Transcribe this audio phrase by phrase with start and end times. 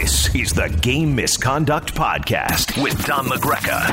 [0.00, 3.90] This is the Game Misconduct Podcast with Don LaGreca.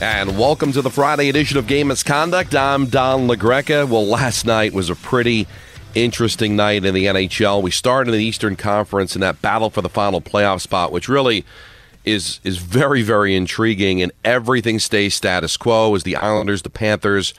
[0.00, 2.54] And welcome to the Friday edition of Game Misconduct.
[2.54, 3.88] I'm Don LaGreca.
[3.88, 5.48] Well, last night was a pretty
[5.96, 7.60] interesting night in the NHL.
[7.60, 11.08] We started in the Eastern Conference in that battle for the final playoff spot, which
[11.08, 11.44] really
[12.04, 17.34] is is very very intriguing and everything stays status quo as the Islanders, the Panthers,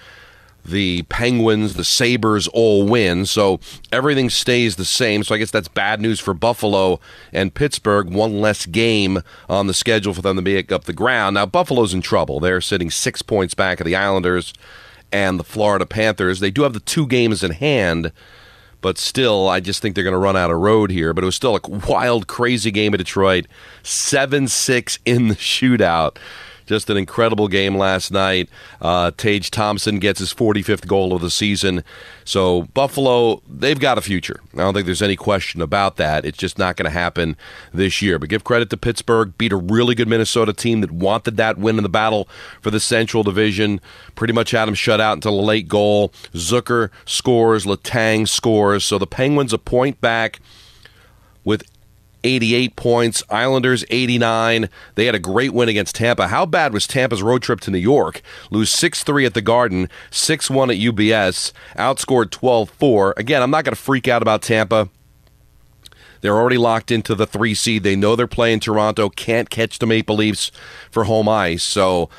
[0.66, 3.26] the Penguins, the Sabres all win.
[3.26, 3.60] So
[3.92, 5.24] everything stays the same.
[5.24, 7.00] So I guess that's bad news for Buffalo
[7.32, 8.10] and Pittsburgh.
[8.10, 11.36] One less game on the schedule for them to make up the ground.
[11.36, 12.40] Now, Buffalo's in trouble.
[12.40, 14.54] They're sitting six points back of the Islanders
[15.12, 16.40] and the Florida Panthers.
[16.40, 18.12] They do have the two games in hand.
[18.82, 21.14] But still, I just think they're going to run out of road here.
[21.14, 23.48] But it was still a wild, crazy game at Detroit.
[23.82, 26.18] 7 6 in the shootout.
[26.74, 28.50] Just an incredible game last night.
[28.82, 31.84] Uh, Tage Thompson gets his 45th goal of the season.
[32.26, 34.40] So, Buffalo, they've got a future.
[34.56, 36.26] I don't think there's any question about that.
[36.26, 37.38] It's just not going to happen
[37.76, 38.18] this year.
[38.18, 41.78] But give credit to Pittsburgh, beat a really good Minnesota team that wanted that win
[41.78, 42.28] in the battle
[42.60, 43.80] for the Central Division.
[44.16, 46.10] Pretty much had them shut out until a late goal.
[46.34, 48.84] Zucker scores, Letang scores.
[48.84, 50.40] So, the Penguins a point back
[51.44, 51.64] with
[52.24, 53.24] 88 points.
[53.30, 54.70] Islanders 89.
[54.96, 56.28] They had a great win against Tampa.
[56.28, 58.22] How bad was Tampa's road trip to New York?
[58.52, 63.14] Lose 6 3 at the Garden, 6 1 at UBS, outscored 12 4.
[63.18, 64.90] Again, I'm not going to freak out about Tampa.
[66.22, 67.84] They're already locked into the three seed.
[67.84, 69.10] They know they're playing Toronto.
[69.10, 70.52] Can't catch the Maple Leafs
[70.90, 71.64] for home ice.
[71.64, 72.10] So,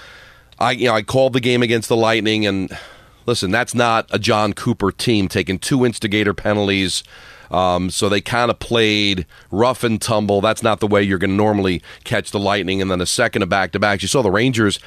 [0.59, 2.77] I you know I called the game against the Lightning, and
[3.25, 7.03] listen, that's not a Jon Cooper team taking two instigator penalties.
[7.51, 10.41] Um, so they kind of played rough and tumble.
[10.41, 12.81] That's not the way you're going to normally catch the Lightning.
[12.81, 14.03] And then a second of back to backs.
[14.03, 14.79] You saw the Rangers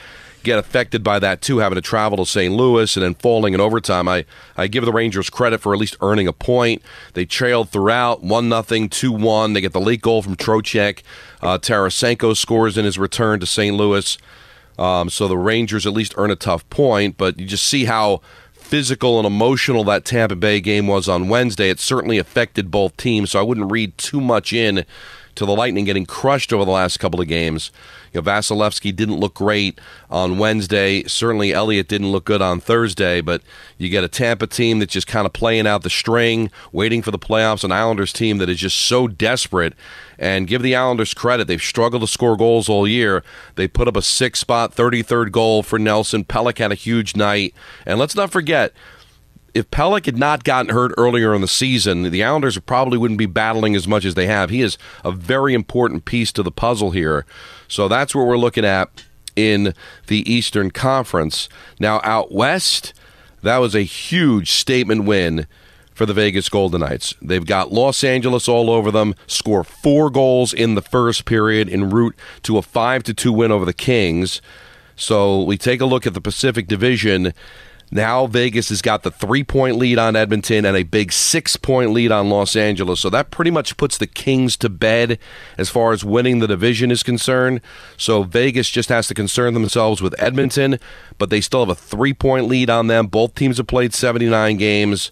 [0.44, 2.54] get affected by that too, having to travel to St.
[2.54, 4.08] Louis and then falling in overtime.
[4.08, 6.82] I, I give the Rangers credit for at least earning a point.
[7.14, 9.54] They trailed throughout, one nothing, two one.
[9.54, 11.02] They get the late goal from Trocheck.
[11.42, 13.76] Uh, Tarasenko scores in his return to St.
[13.76, 14.18] Louis.
[14.80, 18.22] Um, so the Rangers at least earn a tough point, but you just see how
[18.68, 21.70] physical and emotional that Tampa Bay game was on Wednesday.
[21.70, 24.86] It certainly affected both teams, so I wouldn't read too much in
[25.38, 27.72] to the Lightning getting crushed over the last couple of games.
[28.12, 31.04] You know, Vasilevskiy didn't look great on Wednesday.
[31.04, 33.22] Certainly, Elliott didn't look good on Thursday.
[33.22, 33.42] But
[33.78, 37.12] you get a Tampa team that's just kind of playing out the string, waiting for
[37.12, 37.64] the playoffs.
[37.64, 39.74] An Islanders team that is just so desperate.
[40.20, 43.24] And give the Islanders credit; they've struggled to score goals all year.
[43.56, 46.26] They put up a six-spot, 33rd goal for Nelson.
[46.26, 47.54] Pelech had a huge night,
[47.86, 48.74] and let's not forget
[49.58, 53.26] if Pelech had not gotten hurt earlier in the season, the Islanders probably wouldn't be
[53.26, 54.52] battling as much as they have.
[54.52, 57.26] He is a very important piece to the puzzle here.
[57.68, 58.90] So that's what we're looking at
[59.36, 59.74] in
[60.08, 61.50] the Eastern Conference.
[61.80, 62.94] Now, out west,
[63.42, 65.48] that was a huge statement win
[65.96, 67.16] for the Vegas Golden Knights.
[67.20, 71.90] They've got Los Angeles all over them, score four goals in the first period en
[71.90, 74.40] route to a 5 to 2 win over the Kings.
[74.96, 77.34] So we take a look at the Pacific Division
[77.90, 81.92] now Vegas has got the three point lead on Edmonton and a big six point
[81.92, 83.00] lead on Los Angeles.
[83.00, 85.18] So that pretty much puts the Kings to bed
[85.58, 87.62] as far as winning the division is concerned.
[87.96, 90.80] So Vegas just has to concern themselves with Edmonton,
[91.18, 93.08] but they still have a three point lead on them.
[93.08, 95.12] Both teams have played 79 games.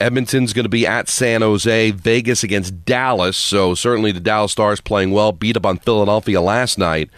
[0.00, 3.36] Edmonton's going to be at San Jose, Vegas against Dallas.
[3.36, 7.08] So certainly the Dallas Stars playing well, beat up on Philadelphia last night.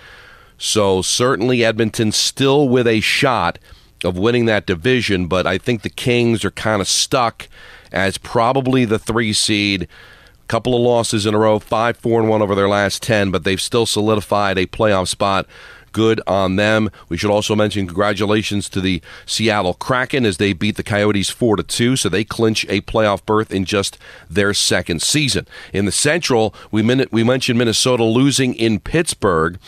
[0.58, 3.58] So certainly Edmonton still with a shot
[4.06, 7.48] of winning that division, but I think the Kings are kind of stuck
[7.92, 9.82] as probably the three seed.
[9.82, 13.30] A couple of losses in a row, five, four, and one over their last ten,
[13.30, 15.46] but they've still solidified a playoff spot.
[15.92, 16.90] Good on them.
[17.08, 21.56] We should also mention congratulations to the Seattle Kraken as they beat the Coyotes four
[21.56, 25.48] to two, so they clinch a playoff berth in just their second season.
[25.72, 29.58] In the Central, we min- we mentioned Minnesota losing in Pittsburgh.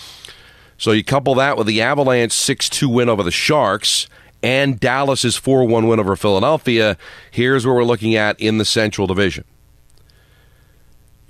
[0.76, 4.06] So you couple that with the Avalanche 6 2 win over the Sharks
[4.42, 6.96] and Dallas's 4 1 win over Philadelphia.
[7.30, 9.44] Here's where we're looking at in the Central Division.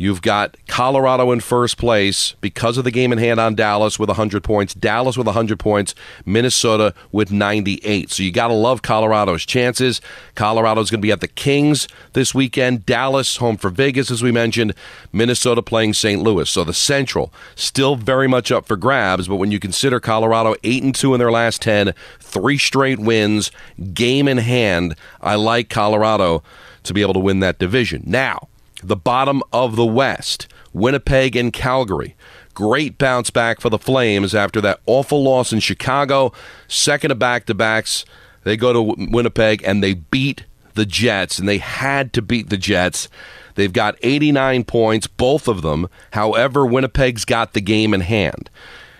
[0.00, 4.08] You've got Colorado in first place because of the game in hand on Dallas with
[4.08, 5.92] 100 points, Dallas with 100 points,
[6.24, 8.08] Minnesota with 98.
[8.08, 10.00] So you got to love Colorado's chances.
[10.36, 14.30] Colorado's going to be at the Kings this weekend, Dallas home for Vegas, as we
[14.30, 14.72] mentioned,
[15.12, 16.22] Minnesota playing St.
[16.22, 16.48] Louis.
[16.48, 20.82] So the Central still very much up for grabs, but when you consider Colorado 8
[20.84, 23.50] and 2 in their last 10, three straight wins,
[23.92, 26.44] game in hand, I like Colorado
[26.84, 28.04] to be able to win that division.
[28.06, 28.46] Now,
[28.82, 32.16] the bottom of the West, Winnipeg and Calgary.
[32.54, 36.32] Great bounce back for the Flames after that awful loss in Chicago.
[36.66, 38.04] Second of back to backs.
[38.44, 40.44] They go to Winnipeg and they beat
[40.74, 43.08] the Jets, and they had to beat the Jets.
[43.56, 45.88] They've got 89 points, both of them.
[46.12, 48.48] However, Winnipeg's got the game in hand.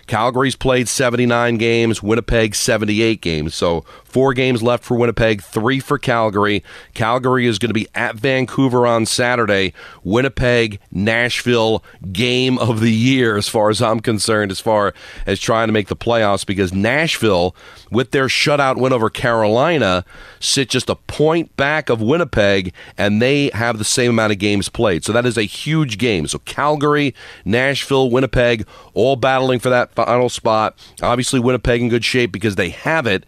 [0.09, 3.55] Calgary's played 79 games, Winnipeg 78 games.
[3.55, 6.65] So four games left for Winnipeg, three for Calgary.
[6.95, 9.75] Calgary is going to be at Vancouver on Saturday.
[10.03, 14.95] Winnipeg, Nashville, game of the year, as far as I'm concerned, as far
[15.27, 17.55] as trying to make the playoffs, because Nashville,
[17.91, 20.05] with their shutout win over Carolina,
[20.41, 24.71] sit just a point back of Winnipeg, and they have the same amount of games
[24.71, 25.05] played.
[25.05, 26.27] So that is a huge game.
[26.27, 27.15] So Calgary,
[27.45, 30.79] Nashville, Winnipeg, all battling for that final spot.
[31.03, 33.25] Obviously, Winnipeg in good shape because they have it.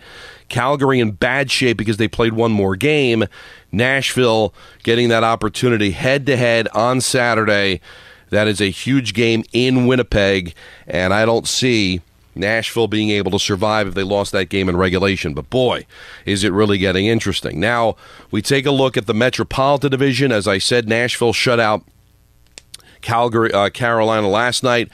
[0.49, 3.25] Calgary in bad shape because they played one more game.
[3.73, 7.81] Nashville getting that opportunity head to head on Saturday.
[8.31, 10.55] That is a huge game in Winnipeg,
[10.87, 12.03] and I don't see
[12.37, 15.35] Nashville being able to survive if they lost that game in regulation.
[15.35, 15.87] But boy,
[16.25, 17.59] is it really getting interesting.
[17.59, 17.97] Now,
[18.31, 20.31] we take a look at the Metropolitan Division.
[20.31, 21.83] As I said, Nashville shut out
[23.01, 24.89] Calgary, uh, Carolina last night.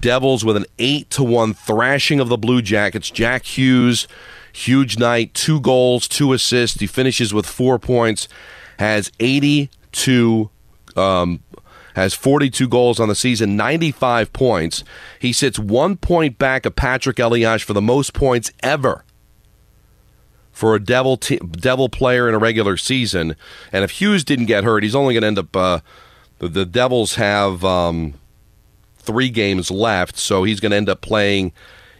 [0.00, 3.10] Devils with an eight to one thrashing of the Blue Jackets.
[3.10, 4.08] Jack Hughes,
[4.52, 6.80] huge night, two goals, two assists.
[6.80, 8.28] He finishes with four points.
[8.78, 10.50] Has eighty two.
[10.96, 11.40] Um,
[11.94, 14.84] has 42 goals on the season, 95 points.
[15.18, 19.04] He sits one point back of Patrick Elias for the most points ever
[20.58, 23.36] for a Devil Devil player in a regular season.
[23.72, 25.80] And if Hughes didn't get hurt, he's only going to end up uh,
[26.38, 28.14] the, the Devils have um,
[28.96, 31.52] three games left, so he's going to end up playing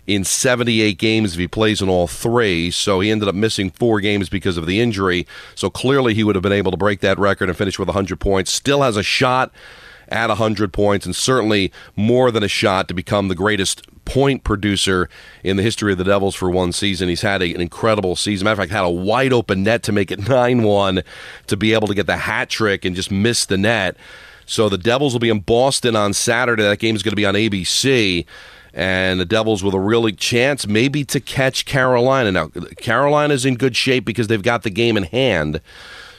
[0.07, 2.71] in 78 games if he plays in all three.
[2.71, 5.27] So he ended up missing four games because of the injury.
[5.55, 8.19] So clearly he would have been able to break that record and finish with 100
[8.19, 8.51] points.
[8.51, 9.53] Still has a shot
[10.09, 15.11] at 100 points and certainly more than a shot to become the greatest point producer
[15.45, 17.11] in the history of the Devils for one season.
[17.11, 18.47] He's had a, an incredible season.
[18.47, 21.03] Matter of fact, had a wide open net to make it 9 1
[21.49, 23.97] to be able to get the hat trick and just miss the net.
[24.49, 26.63] So the Devils will be in Boston on Saturday.
[26.63, 28.25] That game is going to be on ABC.
[28.73, 32.33] And the Devils with a really chance maybe to catch Carolina.
[32.33, 32.49] Now,
[32.79, 35.61] Carolina's in good shape because they've got the game in hand.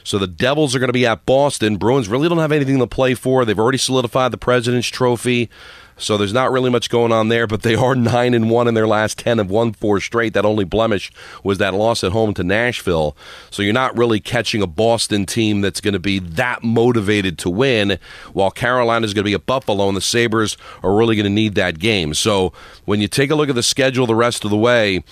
[0.03, 1.77] So the Devils are going to be at Boston.
[1.77, 3.45] Bruins really don't have anything to play for.
[3.45, 5.49] They've already solidified the President's Trophy.
[5.99, 8.73] So there's not really much going on there, but they are nine and one in
[8.73, 10.33] their last ten and won four straight.
[10.33, 11.11] That only blemish
[11.43, 13.15] was that loss at home to Nashville.
[13.51, 17.49] So you're not really catching a Boston team that's going to be that motivated to
[17.49, 17.99] win,
[18.33, 21.55] while Carolina's going to be at Buffalo, and the Sabres are really going to need
[21.55, 22.13] that game.
[22.13, 22.53] So
[22.85, 25.03] when you take a look at the schedule the rest of the way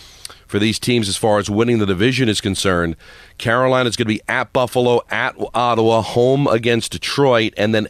[0.48, 2.96] for these teams as far as winning the division is concerned.
[3.38, 7.88] Carolina is going to be at Buffalo, at Ottawa, home against Detroit, and then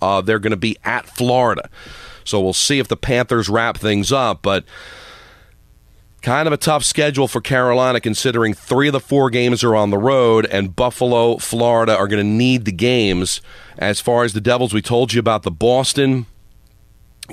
[0.00, 1.68] uh, they're going to be at Florida.
[2.30, 4.40] So we'll see if the Panthers wrap things up.
[4.40, 4.64] But
[6.22, 9.90] kind of a tough schedule for Carolina considering three of the four games are on
[9.90, 13.40] the road, and Buffalo, Florida are going to need the games.
[13.78, 16.26] As far as the Devils, we told you about the Boston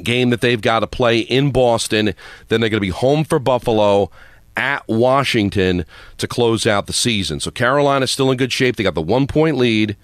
[0.04, 2.14] game that they've got to play in Boston.
[2.48, 4.10] Then they're going to be home for Buffalo
[4.56, 5.86] at Washington
[6.18, 7.40] to close out the season.
[7.40, 8.76] So Carolina's still in good shape.
[8.76, 9.96] They got the one point lead.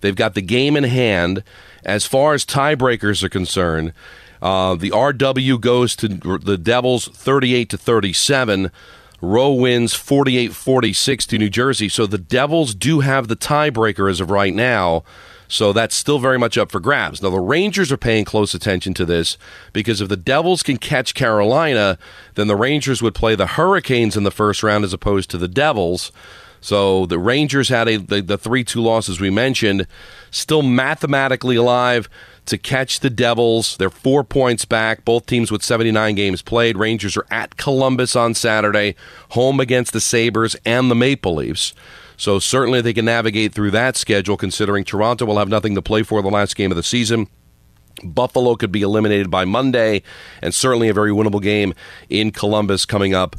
[0.00, 1.42] They've got the game in hand.
[1.84, 3.92] As far as tiebreakers are concerned,
[4.40, 8.70] uh, the RW goes to the Devils 38 to 37.
[9.20, 11.88] ROW wins 48 46 to New Jersey.
[11.88, 15.02] So the Devils do have the tiebreaker as of right now.
[15.48, 17.22] So that's still very much up for grabs.
[17.22, 19.38] Now, the Rangers are paying close attention to this
[19.72, 21.98] because if the Devils can catch Carolina,
[22.34, 25.48] then the Rangers would play the Hurricanes in the first round as opposed to the
[25.48, 26.12] Devils.
[26.60, 29.86] So the Rangers had a the, 3 2 losses we mentioned,
[30.30, 32.10] still mathematically alive
[32.48, 33.76] to catch the Devils.
[33.76, 36.76] They're four points back, both teams with 79 games played.
[36.76, 38.94] Rangers are at Columbus on Saturday,
[39.30, 41.74] home against the Sabres and the Maple Leafs.
[42.16, 46.02] So certainly they can navigate through that schedule, considering Toronto will have nothing to play
[46.02, 47.28] for the last game of the season.
[48.02, 50.02] Buffalo could be eliminated by Monday,
[50.42, 51.74] and certainly a very winnable game
[52.08, 53.36] in Columbus coming up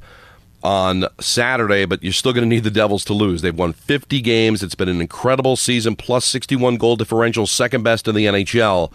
[0.64, 3.42] on Saturday, but you're still going to need the Devils to lose.
[3.42, 4.62] They've won 50 games.
[4.62, 8.92] It's been an incredible season, plus 61 goal differential, second best in the NHL.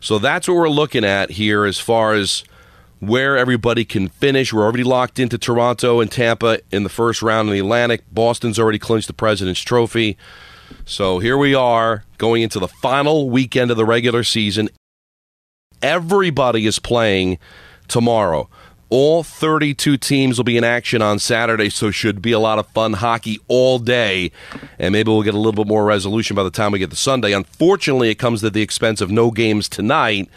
[0.00, 2.44] So that's what we're looking at here as far as
[3.00, 4.52] where everybody can finish.
[4.52, 8.02] We're already locked into Toronto and Tampa in the first round in the Atlantic.
[8.12, 10.16] Boston's already clinched the President's Trophy.
[10.84, 14.68] So here we are going into the final weekend of the regular season.
[15.82, 17.38] Everybody is playing
[17.86, 18.48] tomorrow.
[18.88, 22.66] All 32 teams will be in action on Saturday, so should be a lot of
[22.68, 24.30] fun hockey all day.
[24.78, 26.96] And maybe we'll get a little bit more resolution by the time we get to
[26.96, 27.32] Sunday.
[27.32, 30.28] Unfortunately, it comes at the expense of no games tonight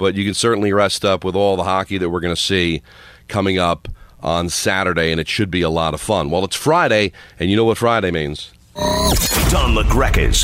[0.00, 2.80] but you can certainly rest up with all the hockey that we're going to see
[3.28, 3.86] coming up
[4.22, 6.30] on Saturday, and it should be a lot of fun.
[6.30, 8.50] Well, it's Friday, and you know what Friday means.
[8.74, 10.42] Don LaGreca's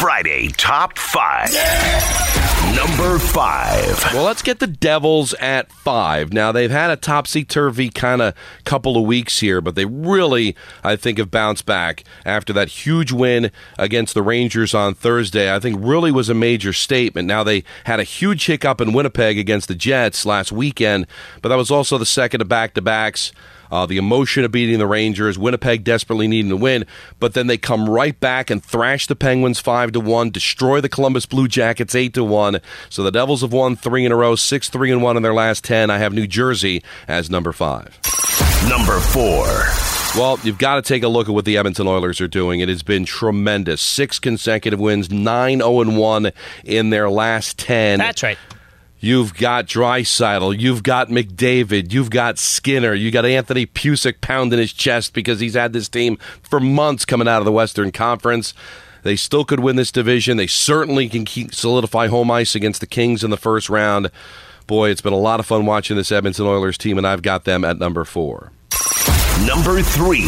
[0.00, 2.43] Friday Top 5.
[2.74, 4.14] Number 5.
[4.14, 6.32] Well, let's get the Devils at five.
[6.32, 10.56] Now, they've had a topsy turvy kind of couple of weeks here, but they really,
[10.82, 15.54] I think, have bounced back after that huge win against the Rangers on Thursday.
[15.54, 17.28] I think really was a major statement.
[17.28, 21.06] Now, they had a huge hiccup in Winnipeg against the Jets last weekend,
[21.42, 23.32] but that was also the second of back to backs.
[23.74, 26.86] Uh, the emotion of beating the Rangers, Winnipeg desperately needing to win,
[27.18, 30.88] but then they come right back and thrash the Penguins five to one, destroy the
[30.88, 32.60] Columbus Blue Jackets eight to one.
[32.88, 35.34] So the Devils have won three in a row, six three and one in their
[35.34, 35.90] last ten.
[35.90, 37.98] I have New Jersey as number five.
[38.68, 39.44] Number 4.
[40.16, 42.60] Well, you've got to take a look at what the Edmonton Oilers are doing.
[42.60, 43.82] It has been tremendous.
[43.82, 46.32] Six consecutive wins, 9 0 1
[46.64, 47.98] in their last 10.
[47.98, 48.38] That's right.
[49.04, 54.72] You've got Draisaitl, you've got McDavid, you've got Skinner, you got Anthony Pusick pounding his
[54.72, 58.54] chest because he's had this team for months coming out of the Western Conference.
[59.02, 60.38] They still could win this division.
[60.38, 64.10] They certainly can keep solidify home ice against the Kings in the first round.
[64.66, 67.44] Boy, it's been a lot of fun watching this Edmonton Oilers team, and I've got
[67.44, 68.52] them at number four.
[69.42, 70.20] Number 3.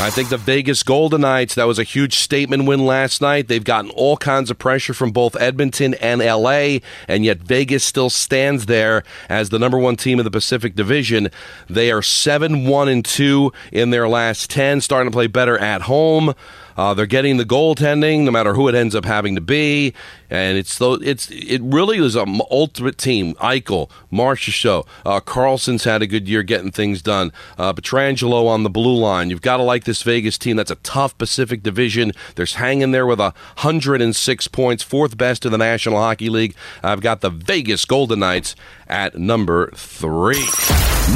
[0.00, 3.46] I think the Vegas Golden Knights, that was a huge statement win last night.
[3.46, 8.08] They've gotten all kinds of pressure from both Edmonton and LA, and yet Vegas still
[8.08, 11.28] stands there as the number one team in the Pacific Division.
[11.68, 15.82] They are 7 1 and 2 in their last 10, starting to play better at
[15.82, 16.34] home.
[16.76, 19.94] Uh, they're getting the goaltending, no matter who it ends up having to be,
[20.30, 23.34] and it's it's it really is an ultimate team.
[23.34, 27.32] Eichel, Marchessault, uh, Karlsson's had a good year getting things done.
[27.58, 29.30] Uh, Pietrangelo on the blue line.
[29.30, 30.56] You've got to like this Vegas team.
[30.56, 32.12] That's a tough Pacific Division.
[32.34, 36.28] They're hanging there with a hundred and six points, fourth best in the National Hockey
[36.28, 36.54] League.
[36.82, 38.56] I've got the Vegas Golden Knights
[38.88, 40.44] at number three.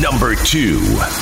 [0.00, 0.78] Number 2.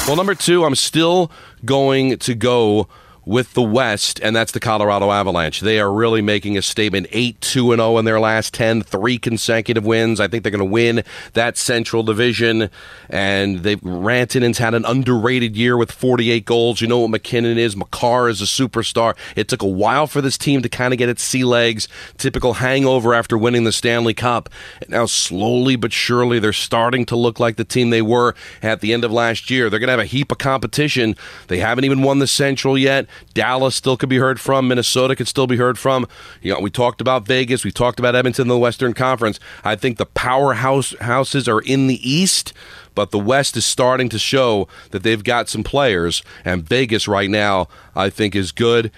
[0.07, 1.31] Well, number two, I'm still
[1.65, 2.89] going to go
[3.27, 5.61] with the West, and that's the Colorado Avalanche.
[5.61, 9.85] They are really making a statement 8 2 0 in their last 10, three consecutive
[9.85, 10.21] wins.
[10.21, 11.03] I think they're going to win
[11.33, 12.71] that Central Division.
[13.11, 16.81] And they've Rantanen's had an underrated year with 48 goals.
[16.81, 17.77] You know what MacKinnon is.
[17.77, 19.17] Makar is a superstar.
[19.35, 21.89] It took a while for this team to kind of get its sea legs.
[22.19, 24.49] Typical hangover after winning the Stanley Cup.
[24.81, 28.81] And now, slowly but surely, they're starting to look like the team they were at
[28.81, 29.69] the end of last year.
[29.69, 31.17] They're going to have a heap of competition.
[31.49, 33.07] They haven't even won the Central yet.
[33.35, 34.69] Dallas still could be heard from.
[34.69, 36.07] Minnesota could still be heard from.
[36.43, 37.65] You know, we talked about Vegas.
[37.65, 39.39] We talked about Edmonton in the Western Conference.
[39.65, 42.53] I think the powerhouse houses are in the East,
[42.95, 46.23] but the West is starting to show that they've got some players.
[46.45, 48.91] And Vegas right now, I think, is good.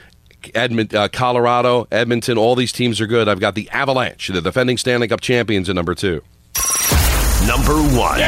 [0.43, 3.29] Edmont, uh, Colorado, Edmonton, all these teams are good.
[3.29, 6.23] I've got the Avalanche, the defending Stanley Cup champions, at number two.
[7.47, 8.21] Number 1.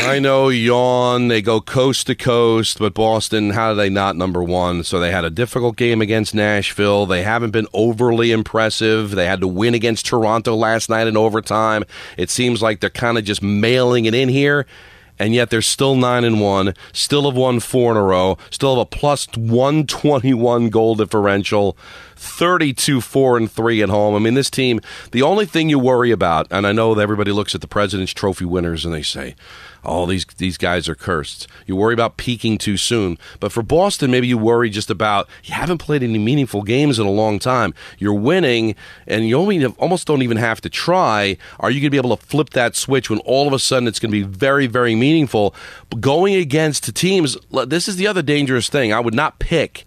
[0.00, 1.28] I know, yawn.
[1.28, 4.82] They go coast to coast, but Boston, how do they not number one?
[4.82, 7.04] So they had a difficult game against Nashville.
[7.04, 9.10] They haven't been overly impressive.
[9.10, 11.84] They had to win against Toronto last night in overtime.
[12.16, 14.66] It seems like they're kind of just mailing it in here.
[15.18, 18.76] And yet they're still nine and one, still have won four in a row, still
[18.76, 21.76] have a plus one twenty one goal differential.
[22.18, 24.14] 32 4 and 3 at home.
[24.14, 24.80] I mean, this team,
[25.12, 28.12] the only thing you worry about, and I know that everybody looks at the President's
[28.12, 29.36] Trophy winners and they say,
[29.84, 31.46] oh, these, these guys are cursed.
[31.66, 33.18] You worry about peaking too soon.
[33.40, 37.06] But for Boston, maybe you worry just about you haven't played any meaningful games in
[37.06, 37.74] a long time.
[37.98, 38.74] You're winning,
[39.06, 41.36] and you only almost don't even have to try.
[41.60, 43.88] Are you going to be able to flip that switch when all of a sudden
[43.88, 45.54] it's going to be very, very meaningful?
[45.90, 48.92] But going against teams, this is the other dangerous thing.
[48.92, 49.84] I would not pick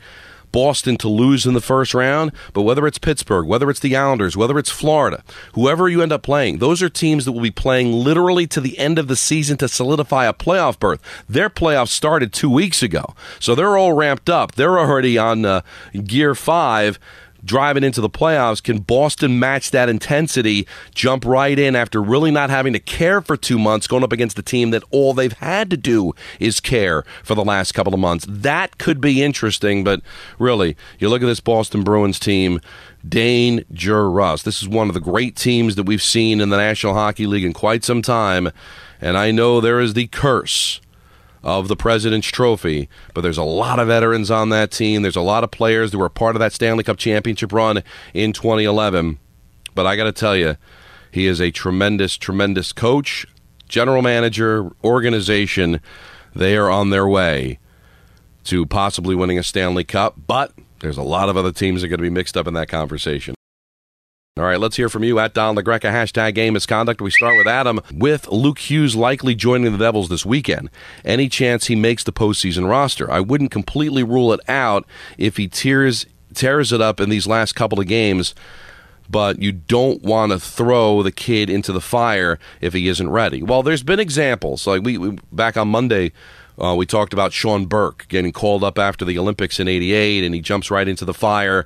[0.51, 4.35] Boston to lose in the first round, but whether it's Pittsburgh, whether it's the Islanders,
[4.37, 7.91] whether it's Florida, whoever you end up playing, those are teams that will be playing
[7.91, 11.01] literally to the end of the season to solidify a playoff berth.
[11.27, 14.53] Their playoffs started two weeks ago, so they're all ramped up.
[14.53, 15.61] They're already on uh,
[15.93, 16.99] gear five
[17.43, 18.61] driving into the playoffs.
[18.61, 23.37] Can Boston match that intensity, jump right in after really not having to care for
[23.37, 27.03] two months, going up against a team that all they've had to do is care
[27.23, 28.25] for the last couple of months?
[28.27, 30.01] That could be interesting, but
[30.39, 32.61] really, you look at this Boston Bruins team.
[33.07, 34.43] Dangerous.
[34.43, 37.43] This is one of the great teams that we've seen in the National Hockey League
[37.43, 38.51] in quite some time.
[39.01, 40.79] And I know there is the curse
[41.43, 45.01] of the President's Trophy, but there's a lot of veterans on that team.
[45.01, 47.83] There's a lot of players that were part of that Stanley Cup championship run
[48.13, 49.17] in 2011.
[49.73, 50.57] But I got to tell you,
[51.11, 53.25] he is a tremendous, tremendous coach,
[53.67, 55.81] general manager, organization.
[56.35, 57.59] They are on their way
[58.45, 61.89] to possibly winning a Stanley Cup, but there's a lot of other teams that are
[61.89, 63.35] going to be mixed up in that conversation.
[64.37, 67.01] All right, let's hear from you at Don LaGreca, hashtag game misconduct.
[67.01, 70.69] We start with Adam with Luke Hughes likely joining the Devils this weekend.
[71.03, 73.11] Any chance he makes the postseason roster?
[73.11, 74.85] I wouldn't completely rule it out
[75.17, 78.33] if he tears, tears it up in these last couple of games,
[79.09, 83.43] but you don't want to throw the kid into the fire if he isn't ready.
[83.43, 84.65] Well, there's been examples.
[84.65, 86.13] Like we, we back on Monday,
[86.57, 90.33] uh, we talked about Sean Burke getting called up after the Olympics in '88, and
[90.33, 91.65] he jumps right into the fire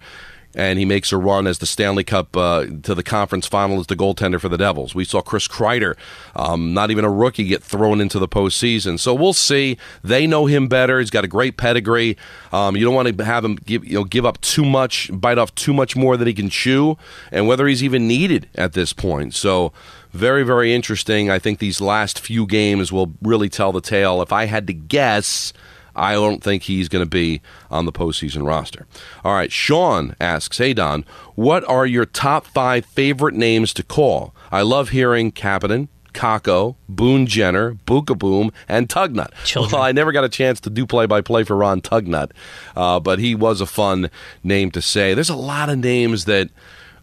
[0.55, 3.87] and he makes a run as the Stanley Cup uh, to the conference final as
[3.87, 4.95] the goaltender for the Devils.
[4.95, 5.95] We saw Chris Kreider,
[6.35, 8.97] um, not even a rookie, get thrown into the postseason.
[8.97, 9.77] So we'll see.
[10.03, 10.99] They know him better.
[10.99, 12.17] He's got a great pedigree.
[12.53, 15.37] Um, you don't want to have him give you know give up too much, bite
[15.37, 16.97] off too much more than he can chew,
[17.31, 19.35] and whether he's even needed at this point.
[19.35, 19.73] So
[20.13, 21.29] very very interesting.
[21.29, 24.21] I think these last few games will really tell the tale.
[24.21, 25.51] If I had to guess.
[25.95, 28.85] I don't think he's going to be on the postseason roster.
[29.23, 34.35] All right, Sean asks, Hey, Don, what are your top five favorite names to call?
[34.51, 39.31] I love hearing Kapanen, Kakko, Boone Jenner, Boom, and Tugnutt.
[39.43, 39.73] Children.
[39.73, 42.31] Well, I never got a chance to do play by play for Ron Tugnutt,
[42.75, 44.09] uh, but he was a fun
[44.43, 45.13] name to say.
[45.13, 46.49] There's a lot of names that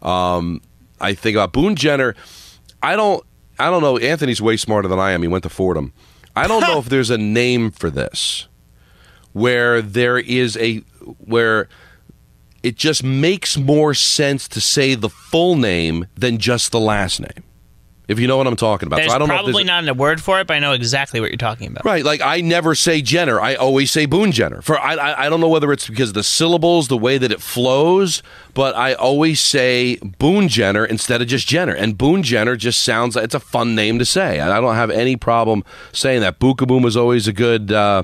[0.00, 0.60] um,
[1.00, 1.52] I think about.
[1.52, 2.14] Boone Jenner,
[2.82, 3.22] I don't,
[3.58, 3.98] I don't know.
[3.98, 5.22] Anthony's way smarter than I am.
[5.22, 5.92] He went to Fordham.
[6.34, 8.48] I don't know if there's a name for this
[9.32, 10.78] where there is a
[11.18, 11.68] where
[12.62, 17.44] it just makes more sense to say the full name than just the last name.
[18.08, 18.96] If you know what I'm talking about.
[18.96, 20.58] There's so I don't know probably there's a- not a word for it, but I
[20.58, 21.84] know exactly what you're talking about.
[21.84, 23.40] Right, like I never say Jenner.
[23.40, 24.60] I always say Boone Jenner.
[24.60, 27.32] For I, I, I don't know whether it's because of the syllables, the way that
[27.32, 28.22] it flows,
[28.54, 31.72] but I always say Boone Jenner instead of just Jenner.
[31.74, 34.40] And Boone Jenner just sounds like it's a fun name to say.
[34.40, 36.38] I don't have any problem saying that.
[36.38, 37.72] Bookaboom is always a good.
[37.72, 38.02] Uh,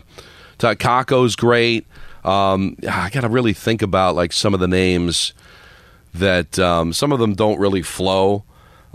[0.59, 1.87] Kakko's great.
[2.25, 5.33] Um, I got to really think about like some of the names
[6.15, 8.45] that um, some of them don't really flow,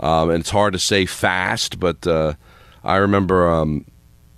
[0.00, 1.80] um, and it's hard to say fast.
[1.80, 2.34] But uh,
[2.82, 3.86] I remember um,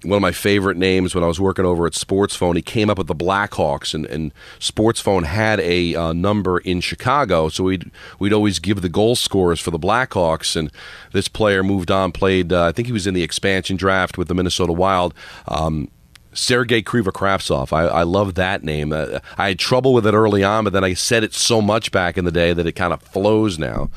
[0.02, 2.54] one of my favorite names when I was working over at Sports Phone.
[2.54, 6.80] He came up with the Blackhawks, and, and Sports Phone had a uh, number in
[6.80, 10.56] Chicago, so we'd we'd always give the goal scorers for the Blackhawks.
[10.56, 10.71] And
[11.12, 12.52] this player moved on, played.
[12.52, 15.12] Uh, I think he was in the expansion draft with the Minnesota Wild.
[15.48, 15.90] Um,
[16.37, 17.72] Sergei Krivokrasov.
[17.72, 18.92] I, I love that name.
[18.92, 21.90] Uh, I had trouble with it early on, but then I said it so much
[21.90, 23.90] back in the day that it kind of flows now.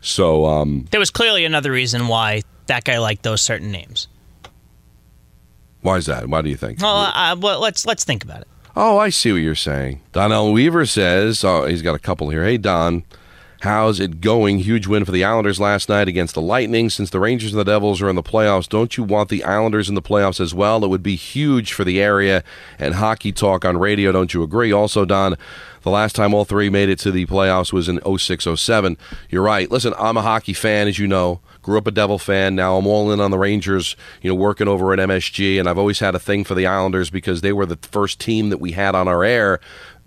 [0.00, 4.08] So, um, There was clearly another reason why that guy liked those certain names.
[5.80, 6.28] why is that?
[6.28, 6.80] Why do you think?
[6.80, 8.48] Well, uh, well let's let's think about it.
[8.74, 10.02] Oh, I see what you're saying.
[10.12, 12.44] Donnell Weaver says, oh, he's got a couple here.
[12.44, 13.04] Hey, Don,
[13.60, 14.58] how's it going?
[14.58, 16.90] Huge win for the Islanders last night against the Lightning.
[16.90, 19.88] Since the Rangers and the Devils are in the playoffs, don't you want the Islanders
[19.88, 20.84] in the playoffs as well?
[20.84, 22.42] It would be huge for the area
[22.78, 24.12] and hockey talk on radio.
[24.12, 24.72] Don't you agree?
[24.72, 25.36] Also, Don,
[25.82, 28.96] the last time all three made it to the playoffs was in 06 07.
[29.30, 29.70] You're right.
[29.70, 31.40] Listen, I'm a hockey fan, as you know.
[31.62, 32.54] Grew up a Devil fan.
[32.54, 35.58] Now I'm all in on the Rangers, you know, working over at MSG.
[35.58, 38.50] And I've always had a thing for the Islanders because they were the first team
[38.50, 39.60] that we had on our air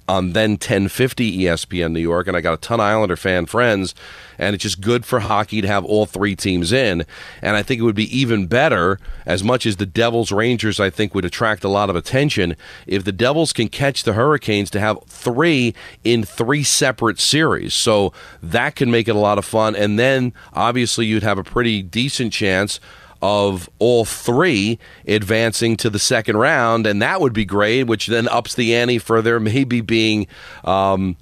[0.09, 3.93] on then 1050 ESPN New York, and I got a ton of Islander fan friends,
[4.39, 7.05] and it's just good for hockey to have all three teams in.
[7.43, 10.89] And I think it would be even better, as much as the Devils Rangers, I
[10.89, 12.55] think, would attract a lot of attention,
[12.87, 17.75] if the Devils can catch the Hurricanes to have three in three separate series.
[17.75, 19.75] So that can make it a lot of fun.
[19.75, 22.79] And then obviously you'd have a pretty decent chance
[23.21, 28.27] of all three advancing to the second round, and that would be great, which then
[28.27, 30.27] ups the ante for there maybe being.
[30.63, 31.17] Um,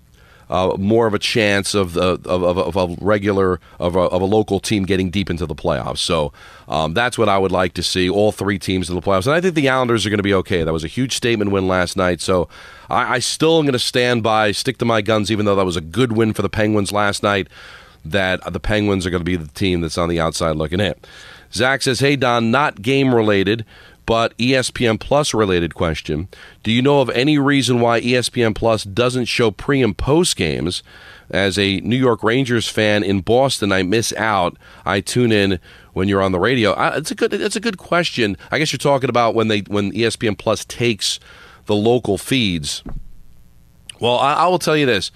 [0.50, 4.22] uh, more of a chance of the of, of, of a regular of a, of
[4.22, 5.98] a local team getting deep into the playoffs.
[5.98, 6.32] So
[6.70, 9.36] um, that's what I would like to see all three teams in the playoffs, and
[9.36, 10.64] I think the Islanders are going to be okay.
[10.64, 12.48] That was a huge statement win last night, so
[12.90, 15.66] I, I still am going to stand by, stick to my guns, even though that
[15.66, 17.48] was a good win for the Penguins last night.
[18.06, 20.94] That the Penguins are going to be the team that's on the outside looking in.
[21.54, 23.66] Zach says, "Hey Don, not game related."
[24.06, 26.30] But ESPN Plus related question.
[26.64, 30.82] Do you know of any reason why ESPN Plus doesn't show pre and post games?
[31.30, 34.56] As a New York Rangers fan in Boston, I miss out.
[34.86, 35.60] I tune in
[35.92, 36.72] when you're on the radio.
[36.72, 38.38] Uh, it's a good it's a good question.
[38.50, 41.20] I guess you're talking about when they when ESPN Plus takes
[41.66, 42.82] the local feeds.
[44.00, 45.12] Well, I, I will tell you this.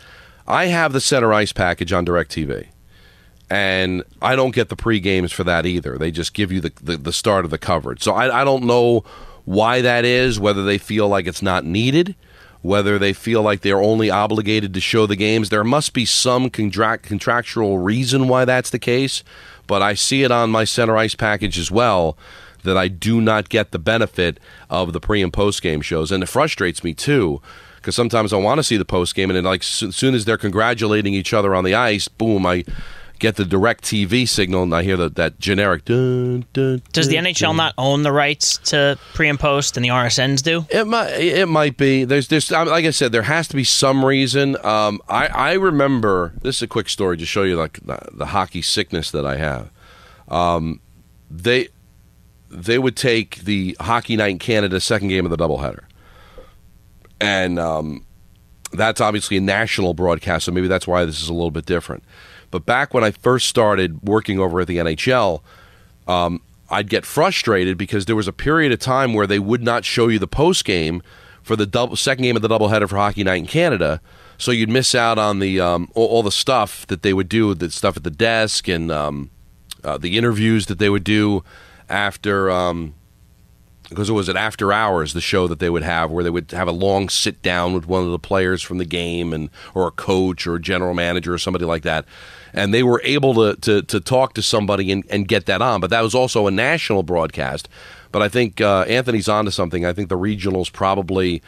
[0.46, 2.68] I have the center ice package on DirecTV
[3.52, 5.98] and I don't get the pre games for that either.
[5.98, 8.02] They just give you the, the, the start of the coverage.
[8.02, 9.04] So I, I don't know
[9.44, 12.16] why that is, whether they feel like it's not needed,
[12.62, 15.50] whether they feel like they're only obligated to show the games.
[15.50, 19.22] There must be some contract, contractual reason why that's the case,
[19.68, 22.18] but I see it on my center ice package as well
[22.64, 26.10] that I do not get the benefit of the pre and post game shows.
[26.10, 27.42] And it frustrates me too
[27.76, 30.24] because sometimes I want to see the post game, and then like as soon as
[30.24, 32.64] they're congratulating each other on the ice, boom, I
[33.22, 35.86] get the DirecTV signal, and I hear the, that generic.
[35.86, 37.56] Dun, dun, Does the NHL dun.
[37.58, 40.66] not own the rights to pre and post, and the RSNs do?
[40.70, 41.12] It might.
[41.12, 42.04] It might be.
[42.04, 42.28] There's.
[42.28, 42.52] There's.
[42.52, 44.58] Like I said, there has to be some reason.
[44.66, 45.28] Um, I.
[45.28, 46.34] I remember.
[46.42, 49.38] This is a quick story to show you like the, the hockey sickness that I
[49.38, 49.72] have.
[50.28, 50.82] Um,
[51.30, 51.70] they.
[52.50, 55.84] They would take the hockey night in Canada second game of the doubleheader,
[57.22, 58.06] and um,
[58.74, 60.46] that's obviously a national broadcast.
[60.46, 62.04] So maybe that's why this is a little bit different.
[62.52, 65.42] But back when I first started working over at the NHL,
[66.08, 69.84] um, I'd get frustrated because there was a period of time where they would not
[69.84, 71.02] show you the post game
[71.42, 74.02] for the double, second game of the doubleheader for Hockey Night in Canada.
[74.38, 77.54] So you'd miss out on the um, all, all the stuff that they would do,
[77.54, 79.30] the stuff at the desk and um,
[79.84, 81.44] uh, the interviews that they would do
[81.90, 82.50] after.
[82.50, 82.96] Um,
[83.90, 86.50] because it was at after hours the show that they would have where they would
[86.52, 89.86] have a long sit down with one of the players from the game and or
[89.86, 92.06] a coach or a general manager or somebody like that
[92.54, 95.80] and they were able to to, to talk to somebody and, and get that on
[95.82, 97.68] but that was also a national broadcast
[98.12, 101.42] but i think uh, anthony's onto something i think the regionals probably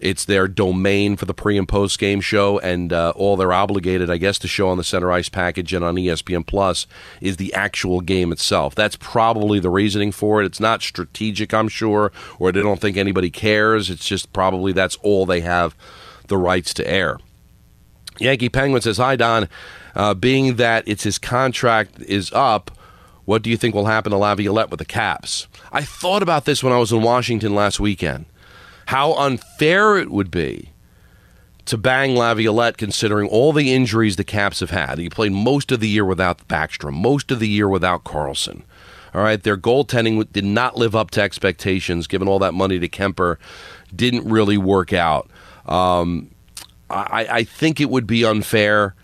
[0.00, 4.10] it's their domain for the pre and post game show, and uh, all they're obligated,
[4.10, 6.86] I guess, to show on the center ice package and on ESPN Plus
[7.20, 8.74] is the actual game itself.
[8.74, 10.46] That's probably the reasoning for it.
[10.46, 13.90] It's not strategic, I'm sure, or they don't think anybody cares.
[13.90, 15.74] It's just probably that's all they have
[16.28, 17.18] the rights to air.
[18.20, 19.48] Yankee Penguin says, "Hi Don,
[19.94, 22.70] uh, being that it's his contract is up."
[23.24, 25.48] What do you think will happen to Laviolette with the Caps?
[25.70, 28.24] I thought about this when I was in Washington last weekend
[28.88, 30.70] how unfair it would be
[31.66, 34.96] to bang Laviolette considering all the injuries the Caps have had.
[34.96, 38.64] He played most of the year without Backstrom, most of the year without Carlson.
[39.12, 42.88] All right, their goaltending did not live up to expectations, given all that money to
[42.88, 43.36] Kuemper,
[43.94, 45.28] didn't really work out.
[45.66, 46.30] Um,
[46.88, 48.94] I, I think it would be unfair.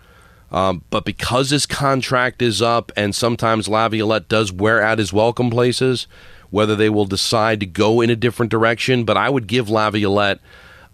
[0.54, 5.50] Um, but because his contract is up, and sometimes Laviolette does wear out his welcome
[5.50, 6.06] places,
[6.50, 9.04] whether they will decide to go in a different direction.
[9.04, 10.38] But I would give Laviolette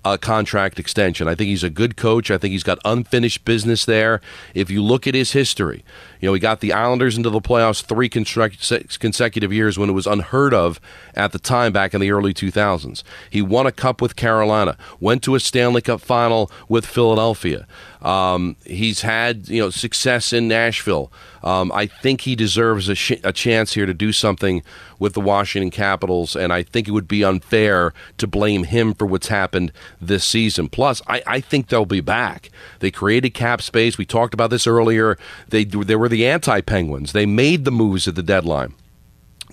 [0.02, 1.28] a contract extension.
[1.28, 2.30] I think he's a good coach.
[2.30, 4.22] I think he's got unfinished business there.
[4.54, 5.84] If you look at his history,
[6.20, 10.06] you know, he got the Islanders into the playoffs three consecutive years when it was
[10.06, 10.80] unheard of
[11.14, 13.02] at the time back in the early 2000s.
[13.28, 17.66] He won a cup with Carolina, went to a Stanley Cup final with Philadelphia.
[18.02, 21.12] Um, he's had you know success in Nashville.
[21.42, 24.62] Um, I think he deserves a, sh- a chance here to do something
[24.98, 29.06] with the Washington Capitals, and I think it would be unfair to blame him for
[29.06, 30.68] what's happened this season.
[30.68, 32.50] Plus, I, I think they'll be back.
[32.80, 33.98] They created cap space.
[33.98, 35.18] We talked about this earlier.
[35.48, 37.12] They they were the anti Penguins.
[37.12, 38.74] They made the moves at the deadline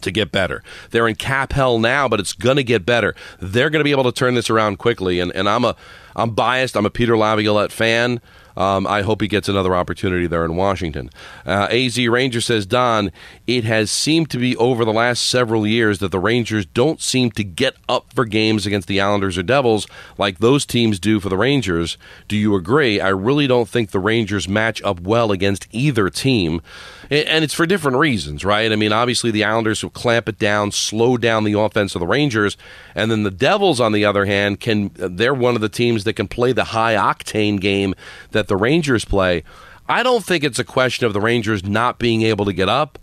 [0.01, 0.63] to get better.
[0.91, 3.15] They're in cap hell now, but it's going to get better.
[3.39, 5.19] They're going to be able to turn this around quickly.
[5.19, 5.75] And, and I'm a
[6.17, 6.75] I'm biased.
[6.75, 8.19] I'm a Peter Laviolette fan.
[8.57, 11.11] Um, I hope he gets another opportunity there in Washington.
[11.45, 13.11] Uh, AZ Ranger says, Don,
[13.45, 17.29] it has seemed to be over the last several years that the Rangers don't seem
[17.31, 19.85] to get up for games against the Islanders or Devils
[20.17, 21.99] like those teams do for the Rangers.
[22.27, 22.99] Do you agree?
[22.99, 26.63] I really don't think the Rangers match up well against either team.
[27.09, 28.71] And it's for different reasons, right?
[28.71, 32.07] I mean, obviously the Islanders will clamp it down, slow down the offense of the
[32.07, 32.57] Rangers,
[32.95, 36.13] and then the Devils, on the other hand, can they're one of the teams that
[36.13, 37.95] can play the high octane game
[38.31, 39.43] that the Rangers play.
[39.87, 42.99] I don't think it's a question of the Rangers not being able to get up.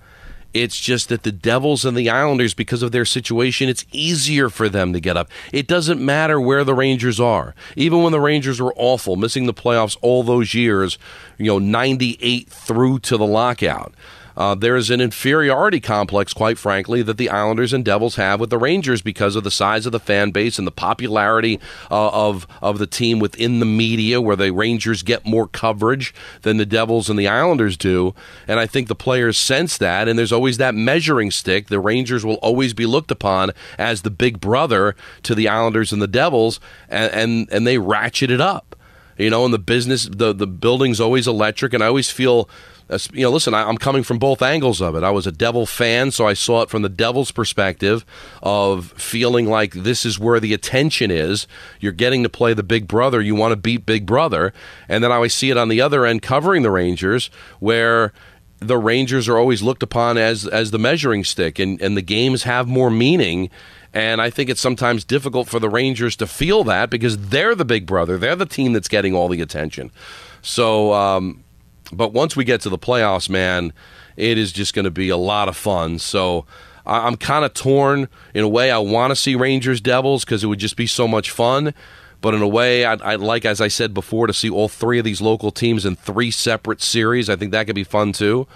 [0.54, 4.68] It's just that the Devils and the Islanders, because of their situation, it's easier for
[4.68, 5.28] them to get up.
[5.52, 7.56] It doesn't matter where the Rangers are.
[7.76, 10.96] Even when the Rangers were awful, missing the playoffs all those years,
[11.38, 13.92] you know, 98 through to the lockout.
[14.36, 18.50] Uh, there is an inferiority complex, quite frankly, that the Islanders and Devils have with
[18.50, 22.46] the Rangers because of the size of the fan base and the popularity uh, of
[22.60, 27.08] of the team within the media, where the Rangers get more coverage than the Devils
[27.08, 28.14] and the Islanders do.
[28.48, 31.68] And I think the players sense that, and there's always that measuring stick.
[31.68, 36.02] The Rangers will always be looked upon as the big brother to the Islanders and
[36.02, 38.76] the Devils, and and, and they ratchet it up.
[39.16, 42.48] You know, and the business, the the building's always electric, and I always feel
[43.12, 45.02] you know, listen, I, am coming from both angles of it.
[45.02, 48.04] I was a Devil fan, so I saw it from the Devil's perspective
[48.42, 51.46] of feeling like this is where the attention is.
[51.80, 53.20] You're getting to play the Big Brother.
[53.20, 54.52] You want to beat Big Brother.
[54.88, 58.12] And then I always see it on the other end covering the Rangers, where
[58.58, 62.42] the Rangers are always looked upon as as the measuring stick, and, and the games
[62.42, 63.50] have more meaning.
[63.92, 67.64] And I think it's sometimes difficult for the Rangers to feel that because they're the
[67.64, 68.18] big brother.
[68.18, 69.92] They're the team that's getting all the attention.
[70.42, 71.43] So, um,
[71.96, 73.72] but once we get to the playoffs, man,
[74.16, 75.98] it is just going to be a lot of fun.
[75.98, 76.46] So
[76.86, 78.70] I'm kind of torn in a way.
[78.70, 81.74] I want to see Rangers Devils because it would just be so much fun.
[82.20, 84.98] But in a way, I'd, I'd, like, as I said before, to see all three
[84.98, 87.28] of these local teams in three separate series.
[87.28, 88.46] I think that could be fun too.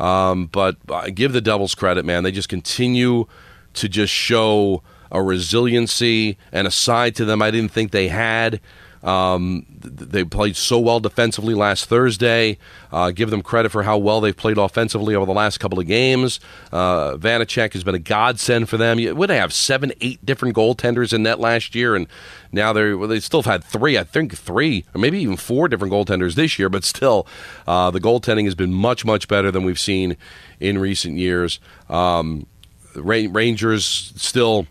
[0.00, 2.24] Um, but I give the Devils credit, man.
[2.24, 3.26] They just continue
[3.74, 8.60] to just show a resiliency and a side to them I didn't think they had.
[9.02, 12.58] Um, they played so well defensively last Thursday.
[12.90, 15.86] Uh, give them credit for how well they've played offensively over the last couple of
[15.86, 16.40] games.
[16.70, 18.98] Uh, Vanecek has been a godsend for them.
[19.16, 22.06] Would they have seven, eight different goaltenders in net last year, and
[22.52, 25.68] now they well, they still have had three, I think three, or maybe even four
[25.68, 26.68] different goaltenders this year.
[26.68, 27.26] But still,
[27.66, 30.16] uh, the goaltending has been much, much better than we've seen
[30.60, 31.60] in recent years.
[31.88, 32.46] Um,
[32.94, 34.66] Rangers still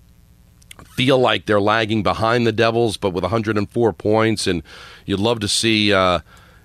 [1.01, 4.61] feel like they're lagging behind the Devils, but with 104 points, and
[5.07, 5.91] you'd love to see.
[5.91, 6.19] Uh,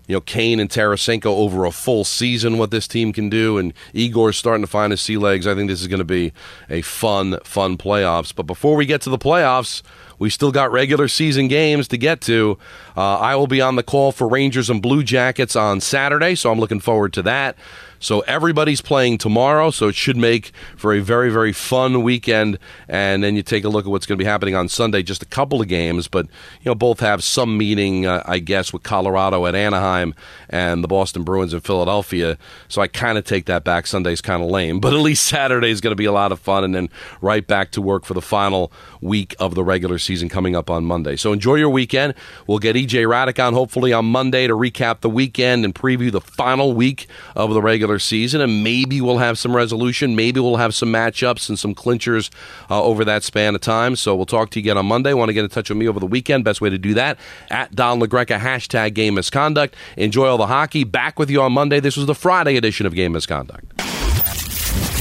[0.07, 3.72] you know, Kane and Tarasenko over a full season, what this team can do, and
[3.92, 5.49] Igor's starting to find his sea legs.
[5.49, 6.33] I think this is going to be
[6.70, 8.33] a fun, fun playoffs.
[8.33, 9.83] But before we get to the playoffs,
[10.20, 12.57] we still got regular season games to get to.
[12.96, 16.53] Uh, I will be on the call for Rangers and Blue Jackets on Saturday, so
[16.53, 17.57] I'm looking forward to that.
[17.98, 22.59] So everybody's playing tomorrow, so it should make for a very, very fun weekend.
[22.88, 25.02] And then you take a look at what's going to be happening on Sunday.
[25.02, 26.26] Just a couple of games, but
[26.62, 30.14] you know both have some meeting, uh, I guess, with Colorado at Anaheim
[30.48, 32.38] and the Boston Bruins in Philadelphia.
[32.68, 33.87] So I kind of take that back.
[33.87, 36.40] Sunday's kind of lame, but at least Saturday is going to be a lot of
[36.40, 36.88] fun, and then
[37.20, 40.85] right back to work for the final week of the regular season coming up on
[40.85, 41.16] Monday.
[41.16, 42.14] So enjoy your weekend.
[42.46, 46.20] We'll get EJ Hradek on hopefully on Monday to recap the weekend and preview the
[46.20, 50.16] final week of the regular regular season, and maybe we'll have some resolution.
[50.16, 52.31] Maybe we'll have some matchups and some clinchers
[52.68, 53.94] uh, over that span of time.
[53.96, 55.14] So we'll talk to you again on Monday.
[55.14, 56.44] Want to get in touch with me over the weekend?
[56.44, 57.18] Best way to do that
[57.51, 59.77] at Don LaGreca, hashtag game misconduct.
[59.96, 60.83] Enjoy all the hockey.
[60.85, 61.81] Back with you on Monday.
[61.81, 63.77] This was the Friday edition of Game Misconduct.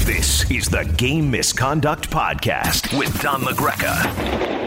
[0.05, 4.64] This is the Game Misconduct Podcast with Don LaGreca.